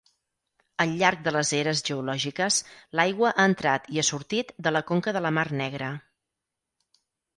[0.83, 2.57] Al llarg de les eres geològiques,
[3.01, 5.95] l'aigua ha entrat i ha sortit de la conca de la mar Negra.